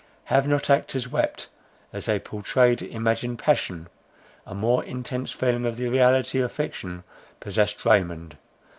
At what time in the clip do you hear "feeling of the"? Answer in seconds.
5.31-5.89